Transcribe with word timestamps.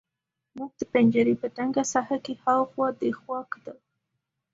موږ 0.57 0.71
د 0.79 0.81
پنجرې 0.93 1.35
په 1.41 1.47
تنګه 1.57 1.83
ساحه 1.93 2.17
کې 2.25 2.33
هاخوا 2.43 2.87
دېخوا 3.01 3.39
کتل 3.51 3.77